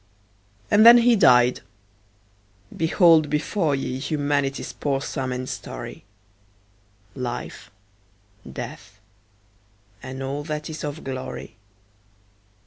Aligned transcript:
And 0.71 0.83
then 0.83 0.97
he 0.97 1.15
died! 1.15 1.59
Behold 2.75 3.29
before 3.29 3.75
ye 3.75 3.99
Humanity's 3.99 4.73
poor 4.73 4.99
sum 4.99 5.31
and 5.31 5.47
story; 5.47 6.05
Life, 7.13 7.69
Death, 8.51 8.99
and 10.01 10.23
all 10.23 10.43
that 10.45 10.71
is 10.71 10.83
of 10.83 11.03
glory. 11.03 11.55